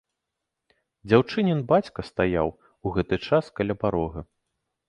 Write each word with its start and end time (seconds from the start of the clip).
Дзяўчынін 1.09 1.59
бацька 1.71 1.99
стаяў 2.09 2.47
у 2.55 2.87
гэты 2.97 3.15
час 3.27 3.55
каля 3.61 3.75
парога. 3.85 4.29